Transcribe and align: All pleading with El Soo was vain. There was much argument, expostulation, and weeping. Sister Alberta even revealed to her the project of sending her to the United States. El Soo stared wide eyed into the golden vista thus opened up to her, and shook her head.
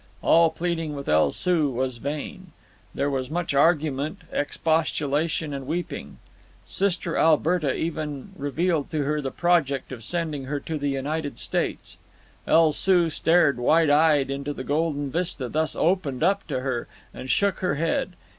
All 0.23 0.49
pleading 0.49 0.95
with 0.95 1.07
El 1.07 1.31
Soo 1.31 1.69
was 1.69 1.97
vain. 1.97 2.53
There 2.95 3.11
was 3.11 3.29
much 3.29 3.53
argument, 3.53 4.23
expostulation, 4.31 5.53
and 5.53 5.67
weeping. 5.67 6.17
Sister 6.65 7.15
Alberta 7.15 7.75
even 7.75 8.31
revealed 8.35 8.89
to 8.89 9.03
her 9.03 9.21
the 9.21 9.29
project 9.29 9.91
of 9.91 10.03
sending 10.03 10.45
her 10.45 10.59
to 10.61 10.79
the 10.79 10.89
United 10.89 11.37
States. 11.37 11.97
El 12.47 12.71
Soo 12.71 13.11
stared 13.11 13.59
wide 13.59 13.91
eyed 13.91 14.31
into 14.31 14.53
the 14.53 14.63
golden 14.63 15.11
vista 15.11 15.47
thus 15.47 15.75
opened 15.75 16.23
up 16.23 16.47
to 16.47 16.61
her, 16.61 16.87
and 17.13 17.29
shook 17.29 17.57
her 17.59 17.75
head. 17.75 18.13